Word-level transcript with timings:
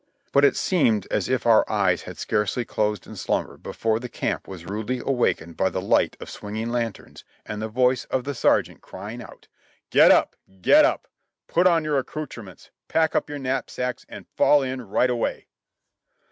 But 0.31 0.43
it 0.43 0.55
seemed 0.55 1.05
as 1.11 1.29
if 1.29 1.45
our 1.45 1.63
eyes 1.71 2.01
had 2.01 2.17
scarcely 2.17 2.65
closed 2.65 3.05
in 3.05 3.15
slumber 3.15 3.55
before 3.55 3.99
the 3.99 4.09
camp 4.09 4.47
was 4.47 4.65
rudely 4.65 4.97
awakened 4.99 5.57
by 5.57 5.69
the 5.69 5.79
light 5.79 6.17
of 6.19 6.27
swinging 6.31 6.69
lanterns 6.71 7.23
and 7.45 7.61
the 7.61 7.67
voice 7.67 8.05
of 8.05 8.23
the 8.23 8.33
sergeant 8.33 8.81
crying 8.81 9.21
out: 9.21 9.47
"Get 9.91 10.09
up! 10.09 10.35
Get 10.59 10.85
up! 10.85 11.07
Put 11.47 11.67
on 11.67 11.83
your 11.83 11.99
accoutrements, 11.99 12.71
pack 12.87 13.15
up 13.15 13.29
your 13.29 13.37
knapsacks 13.37 14.03
and 14.09 14.25
fall 14.35 14.63
in 14.63 14.81
right 14.81 15.07
away!" 15.11 15.45